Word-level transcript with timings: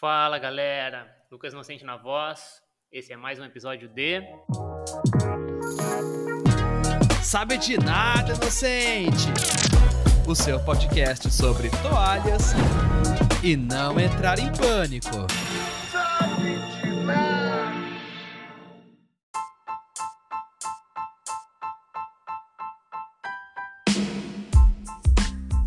Fala 0.00 0.38
galera, 0.38 1.14
Lucas 1.30 1.52
Inocente 1.52 1.84
na 1.84 1.94
voz. 1.94 2.62
Esse 2.90 3.12
é 3.12 3.18
mais 3.18 3.38
um 3.38 3.44
episódio 3.44 3.86
de. 3.86 4.22
Sabe 7.22 7.58
de 7.58 7.76
nada, 7.76 8.32
inocente! 8.32 9.26
O 10.26 10.34
seu 10.34 10.58
podcast 10.64 11.30
sobre 11.30 11.68
toalhas 11.82 12.54
e 13.44 13.54
não 13.58 14.00
entrar 14.00 14.38
em 14.38 14.50
pânico. 14.50 15.26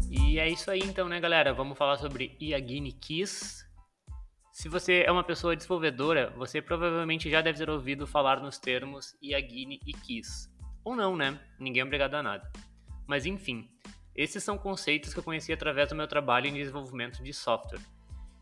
E 0.10 0.40
é 0.40 0.50
isso 0.50 0.72
aí 0.72 0.80
então, 0.80 1.08
né, 1.08 1.20
galera? 1.20 1.54
Vamos 1.54 1.78
falar 1.78 1.98
sobre 1.98 2.36
Yagini 2.42 2.94
Kiss. 2.94 3.63
Se 4.64 4.70
você 4.70 5.04
é 5.06 5.12
uma 5.12 5.26
pessoa 5.26 5.58
desenvolvedora, 5.58 6.30
você 6.38 6.62
provavelmente 6.62 7.30
já 7.30 7.42
deve 7.42 7.58
ter 7.58 7.70
ouvido 7.70 8.08
falar 8.08 8.40
nos 8.40 8.58
termos 8.58 9.14
Yagini 9.22 9.82
e 9.86 9.92
Kiss. 9.92 10.50
Ou 10.86 10.96
não, 10.96 11.18
né? 11.18 11.38
Ninguém 11.60 11.82
é 11.82 11.84
obrigado 11.84 12.14
a 12.14 12.24
nada. 12.24 12.50
Mas 13.06 13.26
enfim, 13.26 13.70
esses 14.16 14.42
são 14.42 14.58
conceitos 14.58 15.14
que 15.14 15.20
eu 15.20 15.24
conheci 15.24 15.52
através 15.52 15.90
do 15.90 15.96
meu 15.96 16.08
trabalho 16.08 16.48
em 16.48 16.54
desenvolvimento 16.54 17.22
de 17.22 17.34
software. 17.34 17.82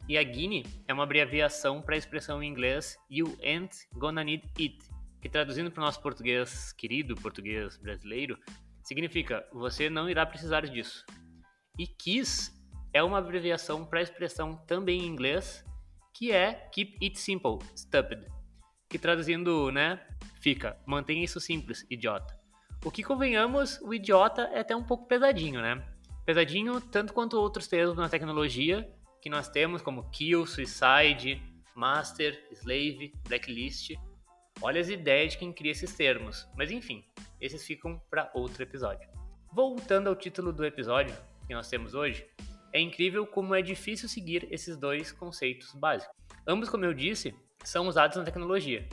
Yagini 0.08 0.64
é 0.88 0.94
uma 0.94 1.06
abreviação 1.06 1.82
para 1.82 1.96
a 1.96 1.98
expressão 1.98 2.44
em 2.44 2.48
inglês 2.48 3.00
You 3.10 3.36
ain't 3.42 3.76
gonna 3.96 4.24
need 4.24 4.48
it, 4.60 4.78
que 5.20 5.28
traduzindo 5.28 5.72
para 5.72 5.82
o 5.82 5.86
nosso 5.86 6.04
português 6.04 6.72
querido, 6.74 7.16
português 7.16 7.78
brasileiro, 7.78 8.38
significa 8.84 9.44
você 9.52 9.90
não 9.90 10.08
irá 10.08 10.24
precisar 10.24 10.68
disso. 10.68 11.04
E 11.80 11.88
KISS 11.88 12.54
é 12.94 13.02
uma 13.02 13.18
abreviação 13.18 13.84
para 13.84 13.98
a 13.98 14.04
expressão 14.04 14.56
também 14.68 15.02
em 15.02 15.08
inglês, 15.08 15.66
que 16.14 16.32
é 16.32 16.54
Keep 16.72 16.98
It 17.02 17.20
Simple, 17.20 17.60
Stupid, 17.76 18.26
que 18.90 19.00
traduzindo, 19.00 19.72
né, 19.72 20.06
fica 20.42 20.78
mantenha 20.86 21.24
isso 21.24 21.40
simples, 21.40 21.86
idiota. 21.90 22.40
O 22.84 22.90
que 22.92 23.04
convenhamos, 23.04 23.80
o 23.82 23.94
idiota 23.94 24.44
é 24.54 24.60
até 24.60 24.76
um 24.76 24.84
pouco 24.84 25.08
pesadinho, 25.08 25.62
né? 25.62 25.86
Pesadinho 26.26 26.82
tanto 26.82 27.14
quanto 27.14 27.40
outros 27.40 27.68
termos 27.68 27.96
na 27.96 28.10
tecnologia 28.10 28.92
que 29.22 29.30
nós 29.30 29.48
temos, 29.48 29.82
como 29.84 30.10
kill, 30.10 30.48
suicide, 30.48 31.42
master, 31.76 32.44
slave, 32.52 33.14
blacklist. 33.28 33.92
Olha 34.62 34.82
as 34.82 34.90
ideias 34.90 35.34
de 35.34 35.38
quem 35.38 35.54
cria 35.54 35.72
esses 35.72 35.96
termos, 35.96 36.48
mas 36.58 36.72
enfim, 36.72 37.06
esses 37.40 37.66
ficam 37.66 38.02
para 38.10 38.32
outro 38.34 38.64
episódio. 38.64 39.08
Voltando 39.54 40.08
ao 40.08 40.16
título 40.16 40.52
do 40.52 40.66
episódio, 40.66 41.16
que 41.48 41.54
nós 41.54 41.70
temos 41.70 41.94
hoje, 41.94 42.26
é 42.74 42.80
incrível 42.80 43.26
como 43.26 43.56
é 43.56 43.62
difícil 43.62 44.08
seguir 44.08 44.48
esses 44.52 44.78
dois 44.78 45.12
conceitos 45.12 45.74
básicos. 45.74 46.16
Ambos, 46.48 46.70
como 46.70 46.86
eu 46.86 46.94
disse, 46.94 47.36
são 47.64 47.88
usados 47.88 48.18
na 48.18 48.24
tecnologia. 48.24 48.88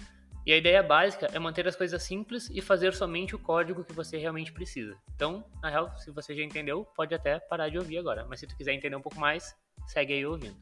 E 0.47 0.53
a 0.53 0.57
ideia 0.57 0.83
básica 0.83 1.29
é 1.33 1.39
manter 1.39 1.69
as 1.69 1.77
coisas 1.77 2.03
simples 2.03 2.49
e 2.51 2.62
fazer 2.62 2.95
somente 2.95 3.34
o 3.34 3.39
código 3.39 3.84
que 3.84 3.93
você 3.93 4.17
realmente 4.17 4.53
precisa. 4.53 4.97
Então, 5.15 5.45
na 5.62 5.69
real, 5.69 5.97
se 5.99 6.11
você 6.11 6.34
já 6.34 6.43
entendeu, 6.43 6.84
pode 6.97 7.15
até 7.15 7.39
parar 7.39 7.69
de 7.69 7.79
ouvir 7.79 7.99
agora. 7.99 8.25
Mas 8.27 8.41
se 8.41 8.47
tu 8.47 8.56
quiser 8.56 8.73
entender 8.73 8.97
um 8.97 9.03
pouco 9.03 9.21
mais, 9.21 9.55
segue 9.87 10.15
aí 10.15 10.25
ouvindo. 10.25 10.56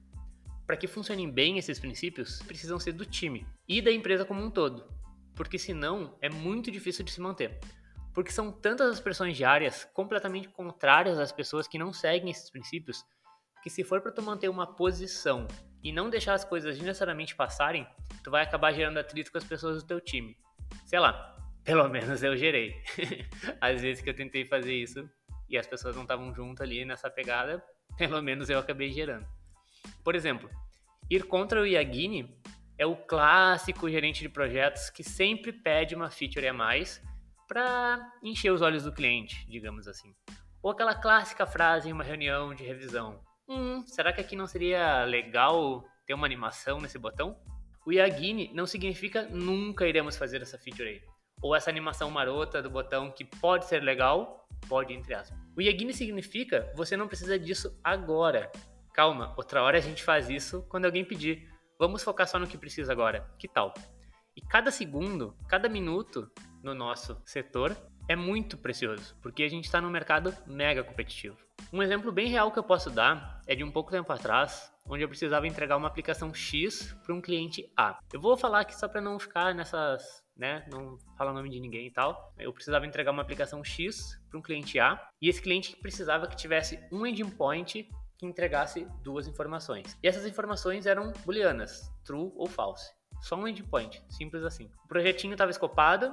Para 0.67 0.77
que 0.77 0.89
funcionem 0.89 1.31
bem 1.31 1.59
esses 1.59 1.79
princípios, 1.79 2.43
precisam 2.43 2.81
ser 2.81 2.93
do 2.93 3.05
time 3.05 3.47
e 3.69 3.81
da 3.81 3.93
empresa 3.93 4.25
como 4.25 4.43
um 4.43 4.51
todo, 4.51 4.85
porque 5.37 5.59
senão 5.59 6.17
é 6.21 6.29
muito 6.29 6.69
difícil 6.73 7.05
de 7.05 7.13
se 7.13 7.21
manter 7.21 7.61
porque 8.17 8.33
são 8.33 8.51
tantas 8.51 8.93
as 8.93 8.99
pressões 8.99 9.37
diárias 9.37 9.85
completamente 9.93 10.49
contrárias 10.49 11.19
às 11.19 11.31
pessoas 11.31 11.69
que 11.69 11.77
não 11.77 11.93
seguem 11.93 12.31
esses 12.31 12.49
princípios, 12.49 13.05
que 13.63 13.69
se 13.69 13.85
for 13.85 14.01
para 14.01 14.11
tu 14.11 14.23
manter 14.23 14.49
uma 14.49 14.67
posição 14.67 15.47
e 15.85 15.93
não 15.93 16.09
deixar 16.09 16.33
as 16.33 16.43
coisas 16.43 16.79
necessariamente 16.79 17.37
passarem, 17.37 17.87
tu 18.25 18.31
vai 18.31 18.43
acabar 18.43 18.73
gerando 18.73 18.97
atrito 18.97 19.31
com 19.31 19.37
as 19.37 19.45
pessoas 19.45 19.83
do 19.83 19.87
teu 19.87 20.01
time. 20.01 20.35
Sei 20.87 20.99
lá, 20.99 21.37
pelo 21.63 21.87
menos 21.91 22.23
eu 22.23 22.35
gerei. 22.39 22.83
Às 23.61 23.83
vezes 23.83 24.03
que 24.03 24.09
eu 24.09 24.17
tentei 24.17 24.47
fazer 24.47 24.73
isso 24.73 25.07
e 25.47 25.59
as 25.59 25.67
pessoas 25.67 25.95
não 25.95 26.05
estavam 26.05 26.35
junto 26.35 26.63
ali 26.63 26.87
nessa 26.87 27.11
pegada, 27.11 27.63
pelo 27.99 28.23
menos 28.23 28.49
eu 28.49 28.59
acabei 28.59 28.91
gerando. 28.93 29.27
Por 30.03 30.15
exemplo, 30.15 30.49
ir 31.11 31.25
contra 31.25 31.61
o 31.61 31.67
Yagini 31.67 32.35
é 32.79 32.87
o 32.87 32.97
clássico 32.97 33.91
gerente 33.91 34.23
de 34.23 34.31
projetos 34.31 34.89
que 34.89 35.05
sempre 35.05 35.53
pede 35.53 35.95
uma 35.95 36.11
feature 36.11 36.49
a 36.49 36.55
mais 36.55 37.05
para 37.47 38.13
encher 38.23 38.51
os 38.51 38.63
olhos 38.63 38.85
do 38.85 38.93
cliente, 38.93 39.47
digamos 39.49 39.87
assim. 39.89 40.15
Ou 40.63 40.71
aquela 40.71 40.95
clássica 40.95 41.47
frase 41.47 41.89
em 41.89 41.93
uma 41.93 42.05
reunião 42.05 42.55
de 42.55 42.65
revisão: 42.65 43.21
Hum, 43.49 43.85
será 43.87 44.13
que 44.13 44.21
aqui 44.21 44.35
não 44.35 44.47
seria 44.47 45.05
legal 45.05 45.85
ter 46.07 46.15
uma 46.15 46.27
animação 46.27 46.81
nesse 46.81 46.99
botão? 46.99 47.37
O 47.87 47.93
Yagini 47.93 48.51
não 48.53 48.67
significa 48.67 49.23
nunca 49.23 49.87
iremos 49.87 50.17
fazer 50.17 50.43
essa 50.43 50.59
feature 50.59 50.89
aí. 50.89 51.03
Ou 51.41 51.55
essa 51.55 51.71
animação 51.71 52.11
marota 52.11 52.61
do 52.61 52.69
botão 52.69 53.13
que 53.13 53.25
pode 53.25 53.67
ser 53.67 53.81
legal, 53.83 54.49
pode 54.69 54.93
entre 54.93 55.15
aspas. 55.15 55.39
O 55.57 55.63
Yagini 55.63 55.95
significa 55.95 56.73
você 56.75 56.97
não 56.97 57.07
precisa 57.07 57.39
disso 57.39 57.79
agora. 57.85 58.51
Calma, 58.93 59.33
outra 59.37 59.63
hora 59.63 59.79
a 59.79 59.81
gente 59.81 60.03
faz 60.03 60.29
isso 60.29 60.67
quando 60.69 60.87
alguém 60.87 61.05
pedir. 61.05 61.49
Vamos 61.79 62.03
focar 62.03 62.27
só 62.27 62.39
no 62.39 62.47
que 62.49 62.59
precisa 62.59 62.91
agora. 62.91 63.31
Que 63.39 63.47
tal? 63.47 63.73
E 64.35 64.41
cada 64.41 64.73
segundo, 64.73 65.37
cada 65.49 65.69
minuto 65.69 66.29
no 66.63 66.75
nosso 66.75 67.21
setor 67.25 67.77
é 68.09 68.15
muito 68.15 68.57
precioso, 68.57 69.17
porque 69.21 69.43
a 69.43 69.49
gente 69.49 69.65
está 69.65 69.81
num 69.81 69.91
mercado 69.91 70.35
mega 70.47 70.85
competitivo. 70.85 71.37
Um 71.73 71.83
exemplo 71.83 72.13
bem 72.13 72.29
real 72.29 72.53
que 72.53 72.59
eu 72.59 72.63
posso 72.63 72.91
dar 72.91 73.41
é 73.47 73.55
de 73.55 73.65
um 73.65 73.71
pouco 73.71 73.91
tempo 73.91 74.13
atrás, 74.13 74.73
onde 74.89 75.03
eu 75.03 75.09
precisava 75.09 75.47
entregar 75.47 75.77
uma 75.77 75.89
aplicação 75.89 76.33
X 76.33 76.97
para 77.05 77.15
um 77.15 77.21
cliente 77.21 77.71
A. 77.77 77.99
Eu 78.13 78.21
vou 78.21 78.37
falar 78.37 78.61
aqui 78.61 78.79
só 78.79 78.87
para 78.87 79.01
não 79.01 79.19
ficar 79.19 79.55
nessas, 79.55 80.23
né, 80.37 80.65
não 80.71 80.97
falar 81.19 81.33
o 81.33 81.35
nome 81.35 81.51
de 81.51 81.59
ninguém 81.59 81.89
e 81.89 81.91
tal. 81.91 82.33
Eu 82.39 82.53
precisava 82.53 82.87
entregar 82.87 83.11
uma 83.11 83.23
aplicação 83.23 83.65
X 83.65 84.21
para 84.31 84.39
um 84.39 84.43
cliente 84.43 84.79
A, 84.79 85.09
e 85.21 85.29
esse 85.29 85.43
cliente 85.43 85.77
precisava 85.77 86.29
que 86.29 86.37
tivesse 86.37 86.79
um 86.93 87.05
endpoint 87.05 87.89
que 88.19 88.27
entregasse 88.27 88.87
duas 89.03 89.27
informações. 89.27 89.99
E 90.03 90.09
essas 90.09 90.25
informações 90.25 90.87
eram 90.87 91.13
booleanas, 91.25 91.93
true 92.05 92.33
ou 92.37 92.47
false. 92.47 92.96
Só 93.21 93.37
um 93.37 93.49
endpoint, 93.49 94.03
simples 94.09 94.45
assim. 94.45 94.71
O 94.85 94.89
projetinho 94.89 95.33
estava 95.33 95.51
escopado, 95.51 96.07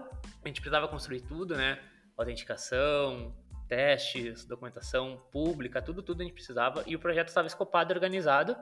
a 0.44 0.48
gente 0.48 0.62
precisava 0.62 0.88
construir 0.88 1.22
tudo, 1.22 1.56
né? 1.56 1.80
Autenticação, 2.18 3.36
testes, 3.68 4.46
documentação 4.46 5.22
pública, 5.32 5.82
tudo, 5.82 6.02
tudo 6.02 6.22
a 6.22 6.24
gente 6.24 6.34
precisava. 6.34 6.84
E 6.86 6.96
o 6.96 7.00
projeto 7.00 7.28
estava 7.30 7.48
escopado 7.48 7.94
organizado. 7.94 8.56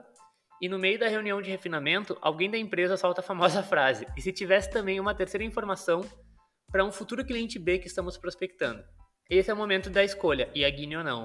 E 0.60 0.68
no 0.68 0.78
meio 0.78 0.98
da 0.98 1.08
reunião 1.08 1.42
de 1.42 1.50
refinamento, 1.50 2.16
alguém 2.20 2.50
da 2.50 2.56
empresa 2.56 2.96
solta 2.96 3.20
a 3.20 3.24
famosa 3.24 3.62
frase: 3.64 4.06
e 4.16 4.22
se 4.22 4.32
tivesse 4.32 4.70
também 4.70 5.00
uma 5.00 5.14
terceira 5.14 5.44
informação 5.44 6.02
para 6.70 6.84
um 6.84 6.92
futuro 6.92 7.24
cliente 7.24 7.58
B 7.58 7.78
que 7.78 7.86
estamos 7.86 8.16
prospectando? 8.16 8.82
Esse 9.28 9.50
é 9.50 9.54
o 9.54 9.56
momento 9.56 9.90
da 9.90 10.04
escolha, 10.04 10.50
e 10.54 10.64
a 10.64 10.70
Guine 10.70 10.96
ou 10.96 11.04
não. 11.04 11.22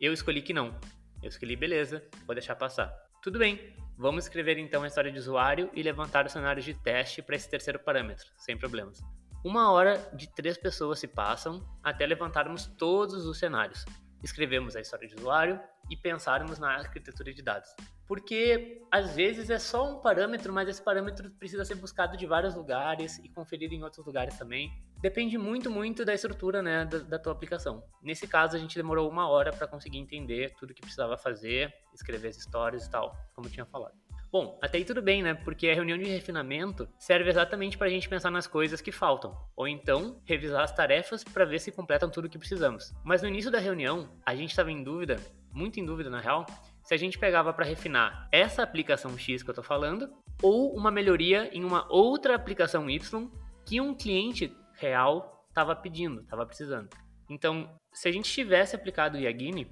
Eu 0.00 0.12
escolhi 0.12 0.40
que 0.40 0.54
não. 0.54 0.78
Eu 1.22 1.28
escolhi 1.28 1.56
beleza, 1.56 2.02
vou 2.26 2.34
deixar 2.34 2.56
passar. 2.56 2.90
Tudo 3.22 3.38
bem, 3.38 3.74
Vamos 4.00 4.24
escrever 4.24 4.56
então 4.56 4.82
a 4.82 4.86
história 4.86 5.12
de 5.12 5.18
usuário 5.18 5.68
e 5.74 5.82
levantar 5.82 6.24
os 6.24 6.32
cenários 6.32 6.64
de 6.64 6.72
teste 6.72 7.20
para 7.20 7.36
esse 7.36 7.46
terceiro 7.50 7.78
parâmetro, 7.78 8.32
sem 8.34 8.56
problemas. 8.56 8.98
Uma 9.44 9.70
hora 9.70 9.98
de 10.14 10.26
três 10.26 10.56
pessoas 10.56 10.98
se 10.98 11.06
passam 11.06 11.62
até 11.84 12.06
levantarmos 12.06 12.64
todos 12.78 13.26
os 13.26 13.38
cenários. 13.38 13.84
Escrevemos 14.24 14.74
a 14.74 14.80
história 14.80 15.06
de 15.06 15.16
usuário 15.16 15.60
e 15.90 15.98
pensarmos 15.98 16.58
na 16.58 16.78
arquitetura 16.78 17.30
de 17.34 17.42
dados. 17.42 17.68
Porque 18.10 18.82
às 18.90 19.14
vezes 19.14 19.50
é 19.50 19.58
só 19.60 19.88
um 19.88 20.00
parâmetro, 20.00 20.52
mas 20.52 20.68
esse 20.68 20.82
parâmetro 20.82 21.30
precisa 21.30 21.64
ser 21.64 21.76
buscado 21.76 22.16
de 22.16 22.26
vários 22.26 22.56
lugares 22.56 23.18
e 23.18 23.28
conferido 23.28 23.72
em 23.72 23.84
outros 23.84 24.04
lugares 24.04 24.36
também. 24.36 24.68
Depende 25.00 25.38
muito, 25.38 25.70
muito 25.70 26.04
da 26.04 26.12
estrutura 26.12 26.60
né, 26.60 26.84
da, 26.86 26.98
da 26.98 27.18
tua 27.20 27.30
aplicação. 27.32 27.84
Nesse 28.02 28.26
caso, 28.26 28.56
a 28.56 28.58
gente 28.58 28.74
demorou 28.74 29.08
uma 29.08 29.28
hora 29.28 29.52
para 29.52 29.68
conseguir 29.68 29.98
entender 29.98 30.52
tudo 30.58 30.74
que 30.74 30.80
precisava 30.80 31.16
fazer, 31.16 31.72
escrever 31.94 32.26
as 32.26 32.36
histórias 32.36 32.84
e 32.84 32.90
tal, 32.90 33.16
como 33.32 33.46
eu 33.46 33.52
tinha 33.52 33.64
falado. 33.64 33.94
Bom, 34.32 34.58
até 34.60 34.78
aí 34.78 34.84
tudo 34.84 35.00
bem, 35.00 35.22
né? 35.22 35.34
Porque 35.34 35.68
a 35.68 35.74
reunião 35.74 35.96
de 35.96 36.04
refinamento 36.04 36.88
serve 36.98 37.30
exatamente 37.30 37.78
para 37.78 37.86
a 37.86 37.90
gente 37.90 38.08
pensar 38.08 38.32
nas 38.32 38.48
coisas 38.48 38.80
que 38.80 38.90
faltam, 38.90 39.36
ou 39.54 39.68
então 39.68 40.20
revisar 40.24 40.64
as 40.64 40.74
tarefas 40.74 41.22
para 41.22 41.44
ver 41.44 41.60
se 41.60 41.70
completam 41.70 42.10
tudo 42.10 42.24
o 42.24 42.28
que 42.28 42.38
precisamos. 42.38 42.92
Mas 43.04 43.22
no 43.22 43.28
início 43.28 43.52
da 43.52 43.60
reunião, 43.60 44.08
a 44.26 44.34
gente 44.34 44.50
estava 44.50 44.72
em 44.72 44.82
dúvida, 44.82 45.16
muito 45.52 45.78
em 45.78 45.86
dúvida 45.86 46.10
na 46.10 46.20
real, 46.20 46.44
se 46.82 46.94
a 46.94 46.96
gente 46.96 47.18
pegava 47.18 47.52
para 47.52 47.64
refinar 47.64 48.28
essa 48.32 48.62
aplicação 48.62 49.16
X 49.16 49.42
que 49.42 49.50
eu 49.50 49.52
estou 49.52 49.64
falando, 49.64 50.10
ou 50.42 50.74
uma 50.74 50.90
melhoria 50.90 51.50
em 51.52 51.64
uma 51.64 51.86
outra 51.92 52.34
aplicação 52.34 52.88
Y 52.88 53.30
que 53.66 53.80
um 53.80 53.94
cliente 53.94 54.54
real 54.74 55.44
estava 55.48 55.76
pedindo, 55.76 56.22
estava 56.22 56.46
precisando. 56.46 56.88
Então, 57.28 57.70
se 57.92 58.08
a 58.08 58.12
gente 58.12 58.30
tivesse 58.30 58.74
aplicado 58.74 59.16
o 59.16 59.20
Yagini, 59.20 59.70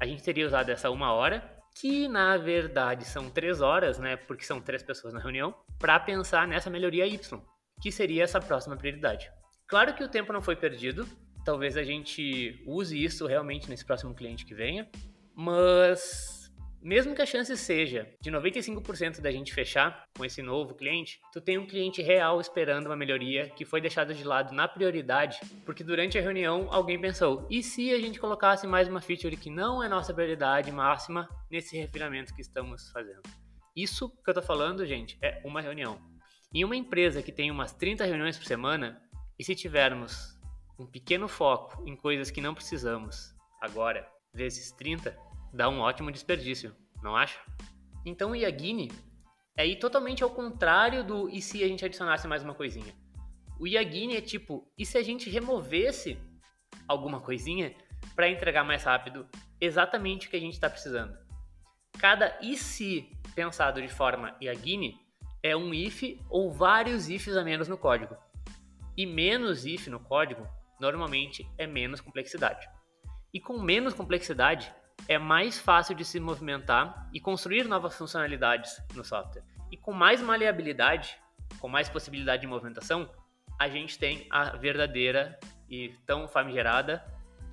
a 0.00 0.06
gente 0.06 0.22
teria 0.22 0.46
usado 0.46 0.70
essa 0.70 0.90
uma 0.90 1.12
hora, 1.12 1.56
que 1.78 2.08
na 2.08 2.36
verdade 2.36 3.04
são 3.04 3.30
três 3.30 3.60
horas, 3.60 3.98
né? 3.98 4.16
Porque 4.16 4.44
são 4.44 4.60
três 4.60 4.82
pessoas 4.82 5.12
na 5.12 5.20
reunião, 5.20 5.54
para 5.78 6.00
pensar 6.00 6.48
nessa 6.48 6.70
melhoria 6.70 7.06
Y, 7.06 7.40
que 7.80 7.92
seria 7.92 8.24
essa 8.24 8.40
próxima 8.40 8.76
prioridade. 8.76 9.30
Claro 9.68 9.94
que 9.94 10.02
o 10.02 10.08
tempo 10.08 10.32
não 10.32 10.40
foi 10.40 10.56
perdido, 10.56 11.06
talvez 11.44 11.76
a 11.76 11.82
gente 11.82 12.62
use 12.66 13.02
isso 13.02 13.26
realmente 13.26 13.68
nesse 13.68 13.84
próximo 13.84 14.14
cliente 14.14 14.44
que 14.44 14.54
venha, 14.54 14.88
mas 15.34 16.35
mesmo 16.86 17.16
que 17.16 17.22
a 17.22 17.26
chance 17.26 17.54
seja 17.56 18.08
de 18.20 18.30
95% 18.30 19.20
da 19.20 19.32
gente 19.32 19.52
fechar 19.52 20.04
com 20.16 20.24
esse 20.24 20.40
novo 20.40 20.72
cliente, 20.72 21.18
tu 21.32 21.40
tem 21.40 21.58
um 21.58 21.66
cliente 21.66 22.00
real 22.00 22.40
esperando 22.40 22.86
uma 22.86 22.94
melhoria 22.94 23.48
que 23.50 23.64
foi 23.64 23.80
deixada 23.80 24.14
de 24.14 24.22
lado 24.22 24.54
na 24.54 24.68
prioridade, 24.68 25.40
porque 25.64 25.82
durante 25.82 26.16
a 26.16 26.22
reunião 26.22 26.68
alguém 26.70 27.00
pensou: 27.00 27.44
e 27.50 27.60
se 27.60 27.92
a 27.92 27.98
gente 27.98 28.20
colocasse 28.20 28.68
mais 28.68 28.86
uma 28.86 29.00
feature 29.00 29.36
que 29.36 29.50
não 29.50 29.82
é 29.82 29.88
nossa 29.88 30.14
prioridade 30.14 30.70
máxima 30.70 31.28
nesse 31.50 31.76
refinamento 31.76 32.32
que 32.32 32.40
estamos 32.40 32.88
fazendo? 32.92 33.22
Isso 33.74 34.08
que 34.08 34.30
eu 34.30 34.34
tô 34.34 34.42
falando, 34.42 34.86
gente, 34.86 35.18
é 35.20 35.42
uma 35.44 35.60
reunião. 35.60 35.98
Em 36.54 36.64
uma 36.64 36.76
empresa 36.76 37.20
que 37.20 37.32
tem 37.32 37.50
umas 37.50 37.72
30 37.72 38.04
reuniões 38.04 38.38
por 38.38 38.46
semana, 38.46 39.02
e 39.36 39.42
se 39.42 39.56
tivermos 39.56 40.38
um 40.78 40.86
pequeno 40.86 41.26
foco 41.26 41.82
em 41.84 41.96
coisas 41.96 42.30
que 42.30 42.40
não 42.40 42.54
precisamos 42.54 43.34
agora, 43.60 44.08
vezes 44.32 44.70
30, 44.70 45.16
dá 45.56 45.68
um 45.70 45.80
ótimo 45.80 46.12
desperdício, 46.12 46.76
não 47.02 47.16
acha? 47.16 47.40
Então 48.04 48.32
o 48.32 48.36
Yagini 48.36 48.92
é 49.56 49.66
ir 49.66 49.76
totalmente 49.76 50.22
ao 50.22 50.30
contrário 50.30 51.02
do 51.02 51.30
e 51.30 51.40
se 51.40 51.64
a 51.64 51.68
gente 51.68 51.84
adicionasse 51.84 52.28
mais 52.28 52.42
uma 52.44 52.54
coisinha. 52.54 52.94
O 53.58 53.66
Yagini 53.66 54.16
é 54.16 54.20
tipo, 54.20 54.70
e 54.76 54.84
se 54.84 54.98
a 54.98 55.02
gente 55.02 55.30
removesse 55.30 56.18
alguma 56.86 57.20
coisinha 57.20 57.74
para 58.14 58.28
entregar 58.28 58.64
mais 58.64 58.84
rápido 58.84 59.26
exatamente 59.58 60.26
o 60.26 60.30
que 60.30 60.36
a 60.36 60.40
gente 60.40 60.52
está 60.52 60.68
precisando? 60.68 61.16
Cada 61.98 62.38
e 62.42 62.54
se 62.56 63.10
pensado 63.34 63.80
de 63.80 63.88
forma 63.88 64.36
Yagini 64.42 65.00
é 65.42 65.56
um 65.56 65.72
if 65.72 66.02
ou 66.28 66.52
vários 66.52 67.08
ifs 67.08 67.34
a 67.34 67.42
menos 67.42 67.66
no 67.66 67.78
código. 67.78 68.14
E 68.94 69.06
menos 69.06 69.64
if 69.64 69.86
no 69.86 70.00
código 70.00 70.46
normalmente 70.78 71.50
é 71.56 71.66
menos 71.66 72.02
complexidade. 72.02 72.68
E 73.32 73.40
com 73.40 73.58
menos 73.58 73.94
complexidade 73.94 74.70
é 75.08 75.18
mais 75.18 75.58
fácil 75.58 75.94
de 75.94 76.04
se 76.04 76.18
movimentar 76.18 77.08
e 77.12 77.20
construir 77.20 77.64
novas 77.64 77.96
funcionalidades 77.96 78.82
no 78.94 79.04
software. 79.04 79.44
E 79.70 79.76
com 79.76 79.92
mais 79.92 80.20
maleabilidade, 80.20 81.16
com 81.58 81.68
mais 81.68 81.88
possibilidade 81.88 82.42
de 82.42 82.46
movimentação, 82.46 83.10
a 83.58 83.68
gente 83.68 83.98
tem 83.98 84.26
a 84.30 84.56
verdadeira 84.56 85.38
e 85.68 85.94
tão 86.06 86.28
famigerada 86.28 87.04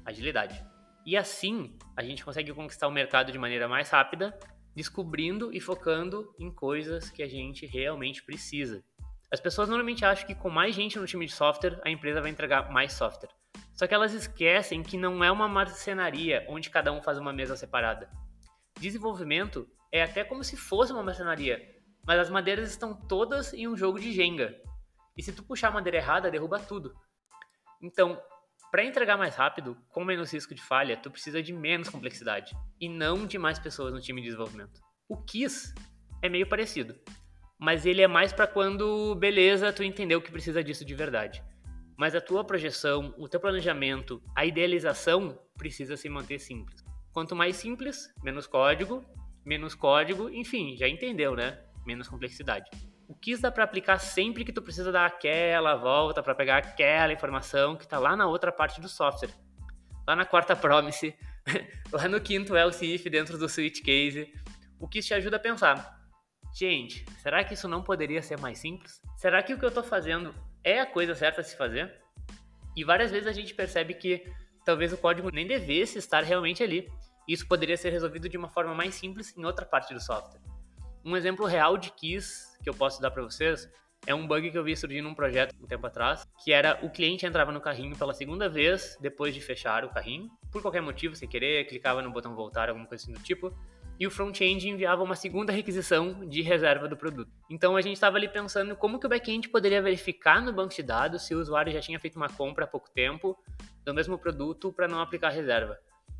agilidade. 0.05 0.63
E 1.05 1.17
assim, 1.17 1.77
a 1.95 2.03
gente 2.03 2.23
consegue 2.23 2.53
conquistar 2.53 2.87
o 2.87 2.91
mercado 2.91 3.31
de 3.31 3.37
maneira 3.37 3.67
mais 3.67 3.89
rápida 3.89 4.37
descobrindo 4.75 5.53
e 5.53 5.59
focando 5.59 6.33
em 6.39 6.51
coisas 6.51 7.09
que 7.09 7.21
a 7.21 7.27
gente 7.27 7.65
realmente 7.65 8.23
precisa. 8.23 8.83
As 9.31 9.39
pessoas 9.39 9.67
normalmente 9.67 10.05
acham 10.05 10.25
que 10.25 10.35
com 10.35 10.49
mais 10.49 10.75
gente 10.75 10.97
no 10.97 11.05
time 11.05 11.25
de 11.25 11.31
software, 11.31 11.79
a 11.83 11.89
empresa 11.89 12.21
vai 12.21 12.31
entregar 12.31 12.71
mais 12.71 12.93
software. 12.93 13.31
Só 13.73 13.87
que 13.87 13.93
elas 13.93 14.13
esquecem 14.13 14.83
que 14.83 14.97
não 14.97 15.23
é 15.23 15.31
uma 15.31 15.47
marcenaria 15.47 16.45
onde 16.47 16.69
cada 16.69 16.91
um 16.91 17.01
faz 17.01 17.17
uma 17.17 17.33
mesa 17.33 17.55
separada. 17.55 18.09
Desenvolvimento 18.79 19.67
é 19.91 20.03
até 20.03 20.23
como 20.23 20.43
se 20.43 20.55
fosse 20.55 20.91
uma 20.91 21.03
marcenaria, 21.03 21.59
mas 22.05 22.19
as 22.19 22.29
madeiras 22.29 22.69
estão 22.69 22.93
todas 22.93 23.53
em 23.53 23.67
um 23.67 23.75
jogo 23.75 23.99
de 23.99 24.11
Jenga. 24.11 24.55
E 25.17 25.23
se 25.23 25.31
tu 25.31 25.43
puxar 25.43 25.69
a 25.69 25.71
madeira 25.71 25.97
errada, 25.97 26.29
derruba 26.29 26.59
tudo. 26.59 26.93
Então, 27.81 28.19
para 28.71 28.83
entregar 28.83 29.17
mais 29.17 29.35
rápido, 29.35 29.77
com 29.89 30.03
menos 30.03 30.33
risco 30.33 30.55
de 30.55 30.61
falha, 30.61 30.97
tu 30.97 31.11
precisa 31.11 31.43
de 31.43 31.53
menos 31.53 31.89
complexidade 31.89 32.55
e 32.79 32.89
não 32.89 33.25
de 33.25 33.37
mais 33.37 33.59
pessoas 33.59 33.93
no 33.93 34.01
time 34.01 34.21
de 34.21 34.27
desenvolvimento. 34.27 34.81
O 35.07 35.17
KISS 35.17 35.73
é 36.21 36.29
meio 36.29 36.47
parecido, 36.47 36.95
mas 37.59 37.85
ele 37.85 38.01
é 38.01 38.07
mais 38.07 38.33
para 38.33 38.47
quando, 38.47 39.13
beleza, 39.15 39.71
tu 39.71 39.83
entendeu 39.83 40.21
que 40.21 40.31
precisa 40.31 40.63
disso 40.63 40.83
de 40.83 40.95
verdade. 40.95 41.43
Mas 41.97 42.15
a 42.15 42.21
tua 42.21 42.43
projeção, 42.43 43.13
o 43.17 43.27
teu 43.27 43.39
planejamento, 43.39 44.21
a 44.35 44.45
idealização 44.45 45.37
precisa 45.57 45.95
se 45.95 46.09
manter 46.09 46.39
simples. 46.39 46.83
Quanto 47.11 47.35
mais 47.35 47.55
simples, 47.55 48.11
menos 48.23 48.47
código, 48.47 49.05
menos 49.45 49.75
código, 49.75 50.29
enfim, 50.29 50.75
já 50.75 50.87
entendeu, 50.87 51.35
né? 51.35 51.59
Menos 51.85 52.07
complexidade. 52.07 52.69
O 53.07 53.13
KISS 53.13 53.41
dá 53.41 53.51
para 53.51 53.63
aplicar 53.63 53.99
sempre 53.99 54.43
que 54.43 54.51
tu 54.51 54.61
precisa 54.61 54.91
dar 54.91 55.05
aquela 55.05 55.75
volta 55.75 56.23
para 56.23 56.33
pegar 56.33 56.57
aquela 56.57 57.13
informação 57.13 57.75
que 57.75 57.83
está 57.83 57.99
lá 57.99 58.15
na 58.15 58.25
outra 58.25 58.51
parte 58.51 58.81
do 58.81 58.89
software. 58.89 59.29
Lá 60.07 60.15
na 60.15 60.25
quarta 60.25 60.55
promise, 60.55 61.15
lá 61.91 62.07
no 62.07 62.19
quinto 62.19 62.55
else 62.55 62.85
if 62.85 63.03
dentro 63.05 63.37
do 63.37 63.47
switch 63.47 63.83
case. 63.83 64.33
O 64.79 64.87
KISS 64.87 65.05
te 65.05 65.13
ajuda 65.13 65.37
a 65.37 65.39
pensar. 65.39 66.01
Gente, 66.55 67.05
será 67.21 67.43
que 67.43 67.53
isso 67.53 67.67
não 67.67 67.83
poderia 67.83 68.21
ser 68.21 68.39
mais 68.39 68.59
simples? 68.59 69.01
Será 69.17 69.43
que 69.43 69.53
o 69.53 69.59
que 69.59 69.65
eu 69.65 69.69
estou 69.69 69.83
fazendo 69.83 70.33
é 70.63 70.79
a 70.79 70.85
coisa 70.85 71.15
certa 71.15 71.41
a 71.41 71.43
se 71.43 71.55
fazer? 71.57 71.93
E 72.75 72.83
várias 72.83 73.11
vezes 73.11 73.27
a 73.27 73.31
gente 73.31 73.53
percebe 73.53 73.93
que 73.93 74.25
talvez 74.65 74.93
o 74.93 74.97
código 74.97 75.29
nem 75.31 75.45
devesse 75.45 75.97
estar 75.97 76.23
realmente 76.23 76.63
ali. 76.63 76.89
Isso 77.27 77.47
poderia 77.47 77.77
ser 77.77 77.89
resolvido 77.91 78.27
de 78.27 78.37
uma 78.37 78.49
forma 78.49 78.73
mais 78.73 78.95
simples 78.95 79.35
em 79.37 79.45
outra 79.45 79.65
parte 79.65 79.93
do 79.93 80.01
software. 80.01 80.41
Um 81.05 81.15
exemplo 81.15 81.45
real 81.45 81.77
de 81.77 81.91
KISS 81.91 82.57
que 82.63 82.69
eu 82.69 82.73
posso 82.73 83.01
dar 83.01 83.11
para 83.11 83.23
vocês 83.23 83.69
é 84.05 84.13
um 84.13 84.27
bug 84.27 84.51
que 84.51 84.57
eu 84.57 84.63
vi 84.63 84.75
surgir 84.75 85.01
num 85.01 85.13
projeto 85.13 85.55
um 85.61 85.67
tempo 85.67 85.87
atrás, 85.87 86.25
que 86.43 86.51
era 86.51 86.79
o 86.83 86.89
cliente 86.89 87.25
entrava 87.25 87.51
no 87.51 87.61
carrinho 87.61 87.95
pela 87.95 88.13
segunda 88.13 88.49
vez 88.49 88.97
depois 88.99 89.33
de 89.33 89.39
fechar 89.39 89.85
o 89.85 89.89
carrinho, 89.89 90.29
por 90.51 90.61
qualquer 90.61 90.81
motivo, 90.81 91.15
sem 91.15 91.27
querer, 91.27 91.65
clicava 91.65 92.01
no 92.01 92.11
botão 92.11 92.35
voltar, 92.35 92.69
alguma 92.69 92.85
coisa 92.85 93.03
assim 93.03 93.13
do 93.13 93.19
tipo, 93.21 93.53
e 93.99 94.07
o 94.07 94.11
front-end 94.11 94.67
enviava 94.67 95.03
uma 95.03 95.15
segunda 95.15 95.51
requisição 95.51 96.27
de 96.27 96.41
reserva 96.41 96.87
do 96.87 96.97
produto. 96.97 97.31
Então 97.49 97.75
a 97.75 97.81
gente 97.81 97.95
estava 97.95 98.17
ali 98.17 98.27
pensando 98.27 98.75
como 98.75 98.99
que 98.99 99.05
o 99.05 99.09
back-end 99.09 99.49
poderia 99.49 99.81
verificar 99.81 100.41
no 100.41 100.51
banco 100.51 100.73
de 100.73 100.83
dados 100.83 101.25
se 101.25 101.35
o 101.35 101.39
usuário 101.39 101.71
já 101.71 101.79
tinha 101.79 101.99
feito 101.99 102.15
uma 102.15 102.29
compra 102.29 102.65
há 102.65 102.67
pouco 102.67 102.89
tempo 102.89 103.37
do 103.85 103.93
mesmo 103.93 104.17
produto 104.17 104.71
para 104.71 104.87
não 104.87 104.99
aplicar 104.99 105.29
reserva. 105.29 105.77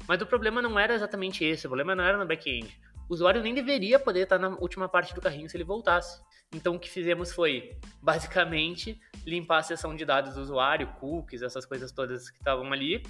Mas 0.07 0.21
o 0.21 0.25
problema 0.25 0.61
não 0.61 0.77
era 0.77 0.93
exatamente 0.93 1.43
esse, 1.43 1.65
o 1.65 1.69
problema 1.69 1.95
não 1.95 2.03
era 2.03 2.17
no 2.17 2.25
back-end. 2.25 2.77
O 3.09 3.13
usuário 3.13 3.41
nem 3.41 3.53
deveria 3.53 3.99
poder 3.99 4.21
estar 4.21 4.37
na 4.37 4.49
última 4.49 4.87
parte 4.87 5.13
do 5.13 5.21
carrinho 5.21 5.49
se 5.49 5.57
ele 5.57 5.63
voltasse. 5.63 6.21
Então 6.53 6.75
o 6.75 6.79
que 6.79 6.89
fizemos 6.89 7.31
foi, 7.31 7.77
basicamente, 8.01 8.99
limpar 9.25 9.59
a 9.59 9.63
seção 9.63 9.95
de 9.95 10.05
dados 10.05 10.35
do 10.35 10.41
usuário, 10.41 10.87
cookies, 10.99 11.41
essas 11.41 11.65
coisas 11.65 11.91
todas 11.91 12.29
que 12.29 12.37
estavam 12.37 12.71
ali, 12.71 13.03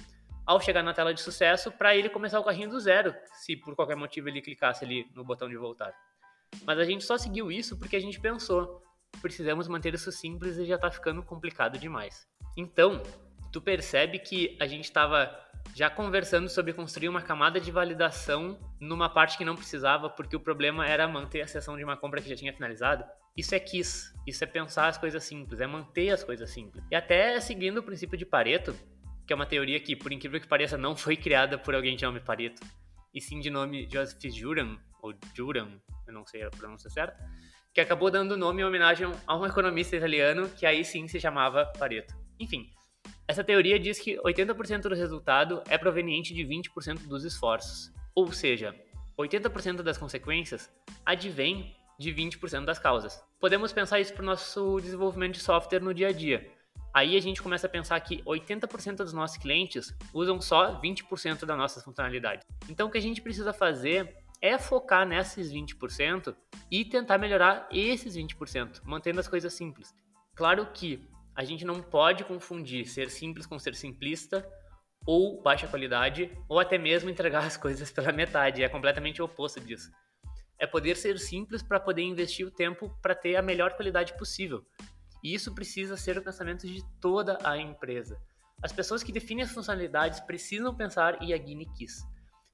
ao 0.46 0.60
chegar 0.60 0.82
na 0.82 0.92
tela 0.92 1.14
de 1.14 1.20
sucesso, 1.20 1.70
para 1.72 1.96
ele 1.96 2.08
começar 2.08 2.38
o 2.38 2.44
carrinho 2.44 2.68
do 2.68 2.80
zero, 2.80 3.14
se 3.34 3.56
por 3.56 3.74
qualquer 3.74 3.96
motivo 3.96 4.28
ele 4.28 4.42
clicasse 4.42 4.84
ali 4.84 5.06
no 5.14 5.24
botão 5.24 5.48
de 5.48 5.56
voltar. 5.56 5.94
Mas 6.64 6.78
a 6.78 6.84
gente 6.84 7.04
só 7.04 7.16
seguiu 7.16 7.50
isso 7.50 7.78
porque 7.78 7.96
a 7.96 8.00
gente 8.00 8.20
pensou, 8.20 8.82
precisamos 9.20 9.68
manter 9.68 9.94
isso 9.94 10.12
simples 10.12 10.56
e 10.56 10.66
já 10.66 10.76
está 10.76 10.90
ficando 10.90 11.22
complicado 11.22 11.78
demais. 11.78 12.26
Então, 12.56 13.02
tu 13.50 13.60
percebe 13.60 14.18
que 14.18 14.56
a 14.60 14.66
gente 14.66 14.84
estava 14.84 15.34
já 15.74 15.88
conversando 15.88 16.48
sobre 16.48 16.72
construir 16.72 17.08
uma 17.08 17.22
camada 17.22 17.60
de 17.60 17.70
validação 17.70 18.58
numa 18.78 19.08
parte 19.08 19.38
que 19.38 19.44
não 19.44 19.56
precisava, 19.56 20.10
porque 20.10 20.36
o 20.36 20.40
problema 20.40 20.86
era 20.86 21.08
manter 21.08 21.40
a 21.40 21.46
sessão 21.46 21.76
de 21.76 21.84
uma 21.84 21.96
compra 21.96 22.20
que 22.20 22.28
já 22.28 22.36
tinha 22.36 22.52
finalizado. 22.52 23.04
Isso 23.36 23.54
é 23.54 23.58
KISS, 23.58 24.12
isso 24.26 24.44
é 24.44 24.46
pensar 24.46 24.88
as 24.88 24.98
coisas 24.98 25.24
simples, 25.24 25.60
é 25.60 25.66
manter 25.66 26.10
as 26.10 26.22
coisas 26.22 26.50
simples. 26.50 26.84
E 26.90 26.94
até 26.94 27.40
seguindo 27.40 27.78
o 27.78 27.82
princípio 27.82 28.16
de 28.16 28.24
Pareto, 28.24 28.74
que 29.26 29.32
é 29.32 29.36
uma 29.36 29.46
teoria 29.46 29.80
que, 29.80 29.96
por 29.96 30.12
incrível 30.12 30.40
que 30.40 30.48
pareça, 30.48 30.76
não 30.76 30.94
foi 30.96 31.16
criada 31.16 31.58
por 31.58 31.74
alguém 31.74 31.96
de 31.96 32.04
nome 32.04 32.20
Pareto, 32.20 32.62
e 33.12 33.20
sim 33.20 33.40
de 33.40 33.50
nome 33.50 33.88
Joseph 33.90 34.22
Juran, 34.32 34.76
ou 35.02 35.14
Juran, 35.34 35.80
eu 36.06 36.12
não 36.12 36.26
sei 36.26 36.42
a 36.42 36.50
pronúncia 36.50 36.90
certa, 36.90 37.16
que 37.72 37.80
acabou 37.80 38.10
dando 38.10 38.36
nome 38.36 38.62
em 38.62 38.64
homenagem 38.64 39.10
a 39.26 39.36
um 39.36 39.44
economista 39.44 39.96
italiano 39.96 40.48
que 40.48 40.66
aí 40.66 40.84
sim 40.84 41.08
se 41.08 41.20
chamava 41.20 41.66
Pareto. 41.78 42.14
Enfim, 42.38 42.70
essa 43.26 43.42
teoria 43.42 43.78
diz 43.78 43.98
que 43.98 44.16
80% 44.18 44.82
do 44.82 44.94
resultado 44.94 45.62
é 45.68 45.78
proveniente 45.78 46.34
de 46.34 46.42
20% 46.44 47.06
dos 47.08 47.24
esforços. 47.24 47.92
Ou 48.14 48.30
seja, 48.32 48.74
80% 49.18 49.82
das 49.82 49.96
consequências 49.98 50.70
advém 51.04 51.74
de 51.98 52.12
20% 52.12 52.64
das 52.64 52.78
causas. 52.78 53.22
Podemos 53.40 53.72
pensar 53.72 54.00
isso 54.00 54.12
para 54.12 54.22
o 54.22 54.26
nosso 54.26 54.80
desenvolvimento 54.80 55.34
de 55.34 55.40
software 55.40 55.80
no 55.80 55.94
dia 55.94 56.08
a 56.08 56.12
dia. 56.12 56.50
Aí 56.94 57.16
a 57.16 57.20
gente 57.20 57.42
começa 57.42 57.66
a 57.66 57.70
pensar 57.70 57.98
que 57.98 58.22
80% 58.22 58.98
dos 58.98 59.12
nossos 59.12 59.36
clientes 59.36 59.92
usam 60.12 60.40
só 60.40 60.80
20% 60.80 61.44
das 61.44 61.58
nossas 61.58 61.82
funcionalidades. 61.82 62.46
Então 62.68 62.86
o 62.86 62.90
que 62.90 62.98
a 62.98 63.02
gente 63.02 63.20
precisa 63.20 63.52
fazer 63.52 64.16
é 64.40 64.56
focar 64.56 65.04
nesses 65.04 65.52
20% 65.52 66.36
e 66.70 66.84
tentar 66.84 67.18
melhorar 67.18 67.68
esses 67.72 68.16
20%, 68.16 68.82
mantendo 68.84 69.18
as 69.18 69.26
coisas 69.26 69.52
simples. 69.52 69.92
Claro 70.36 70.68
que 70.72 71.04
a 71.34 71.42
gente 71.42 71.64
não 71.64 71.82
pode 71.82 72.22
confundir 72.22 72.86
ser 72.86 73.10
simples 73.10 73.44
com 73.44 73.58
ser 73.58 73.74
simplista 73.74 74.46
ou 75.04 75.42
baixa 75.42 75.66
qualidade, 75.66 76.30
ou 76.48 76.58
até 76.60 76.78
mesmo 76.78 77.10
entregar 77.10 77.42
as 77.44 77.56
coisas 77.56 77.90
pela 77.90 78.12
metade. 78.12 78.62
É 78.62 78.68
completamente 78.68 79.20
o 79.20 79.24
oposto 79.24 79.60
disso. 79.60 79.90
É 80.58 80.66
poder 80.66 80.96
ser 80.96 81.18
simples 81.18 81.62
para 81.62 81.80
poder 81.80 82.02
investir 82.02 82.46
o 82.46 82.50
tempo 82.50 82.88
para 83.02 83.14
ter 83.14 83.34
a 83.34 83.42
melhor 83.42 83.72
qualidade 83.74 84.16
possível. 84.16 84.64
E 85.24 85.32
isso 85.32 85.54
precisa 85.54 85.96
ser 85.96 86.18
o 86.18 86.22
pensamento 86.22 86.66
de 86.66 86.84
toda 87.00 87.38
a 87.42 87.56
empresa. 87.56 88.20
As 88.62 88.72
pessoas 88.72 89.02
que 89.02 89.10
definem 89.10 89.42
as 89.42 89.50
funcionalidades 89.50 90.20
precisam 90.20 90.74
pensar 90.74 91.22
Yagini 91.22 91.64
Kiss, 91.72 92.04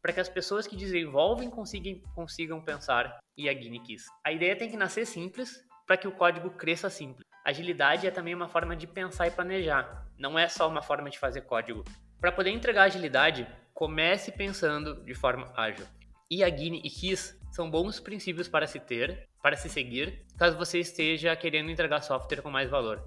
para 0.01 0.13
que 0.13 0.21
as 0.21 0.29
pessoas 0.29 0.69
que 0.69 0.77
desenvolvem 0.77 1.51
consigam, 1.51 2.01
consigam 2.15 2.63
pensar 2.63 3.19
Yagini 3.37 3.81
Kiss. 3.81 4.07
A 4.25 4.31
ideia 4.31 4.55
tem 4.55 4.71
que 4.71 4.77
nascer 4.77 5.05
simples 5.05 5.65
para 5.85 5.97
que 5.97 6.07
o 6.07 6.13
código 6.13 6.49
cresça 6.51 6.89
simples. 6.89 7.27
Agilidade 7.45 8.07
é 8.07 8.11
também 8.11 8.35
uma 8.35 8.49
forma 8.49 8.77
de 8.77 8.87
pensar 8.87 9.27
e 9.27 9.33
planejar, 9.33 10.07
não 10.17 10.39
é 10.39 10.49
só 10.49 10.69
uma 10.69 10.83
forma 10.83 11.11
de 11.11 11.19
fazer 11.19 11.41
código. 11.41 11.85
Para 12.21 12.31
poder 12.31 12.51
entregar 12.51 12.85
agilidade, 12.85 13.49
comece 13.75 14.31
pensando 14.31 15.03
de 15.05 15.15
forma 15.15 15.53
ágil. 15.57 15.87
Yagini 16.33 16.81
e 16.85 16.91
KISS 16.91 17.40
são 17.51 17.71
bons 17.71 17.99
princípios 17.99 18.49
para 18.49 18.67
se 18.67 18.79
ter, 18.79 19.29
para 19.43 19.57
se 19.57 19.69
seguir, 19.69 20.25
caso 20.39 20.57
você 20.57 20.79
esteja 20.79 21.35
querendo 21.35 21.71
entregar 21.71 22.01
software 22.03 22.43
com 22.43 22.51
mais 22.51 22.71
valor. 22.71 23.03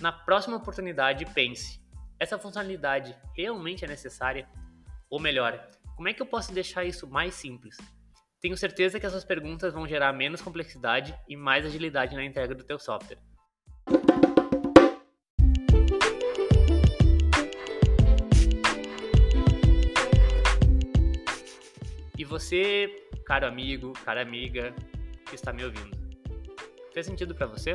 Na 0.00 0.12
próxima 0.12 0.56
oportunidade, 0.56 1.24
pense: 1.26 1.80
essa 2.18 2.38
funcionalidade 2.38 3.16
realmente 3.34 3.84
é 3.84 3.88
necessária? 3.88 4.48
Ou 5.08 5.20
melhor, 5.20 5.68
como 5.94 6.08
é 6.08 6.12
que 6.12 6.20
eu 6.20 6.26
posso 6.26 6.52
deixar 6.52 6.84
isso 6.84 7.06
mais 7.06 7.34
simples? 7.34 7.76
Tenho 8.40 8.56
certeza 8.56 9.00
que 9.00 9.06
essas 9.06 9.24
perguntas 9.24 9.72
vão 9.72 9.86
gerar 9.86 10.12
menos 10.12 10.42
complexidade 10.42 11.18
e 11.28 11.36
mais 11.36 11.64
agilidade 11.64 12.14
na 12.14 12.24
entrega 12.24 12.54
do 12.54 12.64
teu 12.64 12.78
software. 12.78 13.18
E 22.18 22.24
você, 22.24 23.05
caro 23.26 23.46
amigo, 23.46 23.92
cara 24.04 24.22
amiga 24.22 24.74
que 25.28 25.34
está 25.34 25.52
me 25.52 25.64
ouvindo, 25.64 25.96
fez 26.94 27.04
sentido 27.04 27.34
para 27.34 27.46
você? 27.46 27.74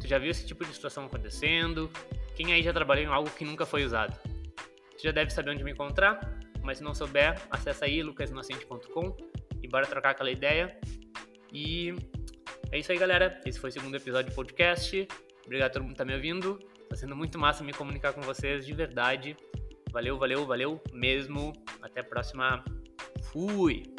Tu 0.00 0.06
já 0.06 0.18
viu 0.18 0.30
esse 0.30 0.46
tipo 0.46 0.64
de 0.64 0.72
situação 0.72 1.06
acontecendo? 1.06 1.90
Quem 2.36 2.52
aí 2.52 2.62
já 2.62 2.72
trabalhou 2.72 3.04
em 3.04 3.08
algo 3.08 3.28
que 3.30 3.44
nunca 3.44 3.66
foi 3.66 3.84
usado? 3.84 4.16
Você 4.96 5.08
já 5.08 5.10
deve 5.10 5.30
saber 5.30 5.50
onde 5.50 5.64
me 5.64 5.72
encontrar, 5.72 6.20
mas 6.62 6.78
se 6.78 6.84
não 6.84 6.94
souber, 6.94 7.40
acessa 7.50 7.86
aí 7.86 8.02
lucasinocente.com 8.02 9.16
e 9.62 9.68
bora 9.68 9.86
trocar 9.86 10.10
aquela 10.10 10.30
ideia. 10.30 10.78
E 11.52 11.94
é 12.70 12.78
isso 12.78 12.92
aí, 12.92 12.98
galera. 12.98 13.40
Esse 13.44 13.58
foi 13.58 13.70
o 13.70 13.72
segundo 13.72 13.96
episódio 13.96 14.30
do 14.30 14.34
podcast. 14.34 15.08
Obrigado 15.44 15.70
a 15.70 15.72
todo 15.72 15.82
mundo 15.82 15.92
que 15.92 15.98
tá 15.98 16.04
me 16.04 16.14
ouvindo. 16.14 16.58
Tá 16.88 16.96
sendo 16.96 17.16
muito 17.16 17.38
massa 17.38 17.64
me 17.64 17.72
comunicar 17.72 18.12
com 18.12 18.20
vocês, 18.20 18.66
de 18.66 18.72
verdade. 18.72 19.36
Valeu, 19.90 20.18
valeu, 20.18 20.46
valeu 20.46 20.80
mesmo. 20.92 21.52
Até 21.82 22.00
a 22.00 22.04
próxima. 22.04 22.64
Fui! 23.32 23.97